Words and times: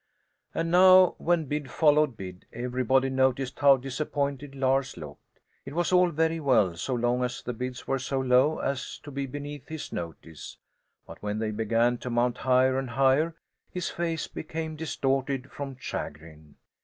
And 0.55 0.71
now, 0.71 1.13
when 1.19 1.45
bid 1.45 1.69
followed 1.69 2.17
bid, 2.17 2.47
everybody 2.51 3.11
noticed 3.11 3.59
how 3.59 3.77
disappointed 3.77 4.55
Lars 4.55 4.97
looked. 4.97 5.39
It 5.63 5.75
was 5.75 5.91
all 5.91 6.09
very 6.09 6.39
well 6.39 6.75
so 6.75 6.95
long 6.95 7.23
as 7.23 7.43
the 7.43 7.53
bids 7.53 7.87
were 7.87 7.99
so 7.99 8.19
low 8.19 8.57
as 8.57 8.97
to 9.03 9.11
be 9.11 9.27
beneath 9.27 9.67
his 9.67 9.93
notice; 9.93 10.57
but 11.05 11.21
when 11.21 11.37
they 11.37 11.51
began 11.51 11.99
to 11.99 12.09
mount 12.09 12.39
higher 12.39 12.79
and 12.79 12.89
higher, 12.89 13.35
his 13.69 13.91
face 13.91 14.25
became 14.25 14.75
distorted 14.75 15.51
from 15.51 15.77
chagrin. 15.79 16.55